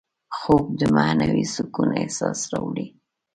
خوب 0.37 0.63
د 0.79 0.81
معنوي 0.95 1.45
سکون 1.55 1.89
احساس 2.01 2.39
راولي 2.51 2.87